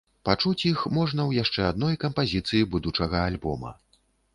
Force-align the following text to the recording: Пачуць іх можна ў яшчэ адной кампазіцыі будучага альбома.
Пачуць 0.27 0.65
іх 0.69 0.79
можна 0.99 1.21
ў 1.27 1.31
яшчэ 1.45 1.61
адной 1.71 2.01
кампазіцыі 2.07 2.67
будучага 2.77 3.27
альбома. 3.31 3.81